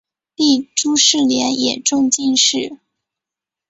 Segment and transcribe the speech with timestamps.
[0.35, 2.79] 弟朱士廉也中进士。